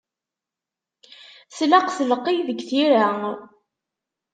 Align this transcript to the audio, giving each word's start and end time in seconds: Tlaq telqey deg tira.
Tlaq 1.55 1.87
telqey 1.97 2.39
deg 2.47 2.59
tira. 2.67 3.07